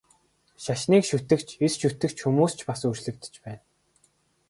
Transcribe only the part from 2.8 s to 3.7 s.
өөрчлөгдөж байна.